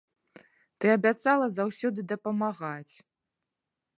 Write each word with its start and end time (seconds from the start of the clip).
Ты 0.85 0.89
абяцала 0.93 1.49
заўсёды 1.57 2.07
дапамагаць. 2.13 2.93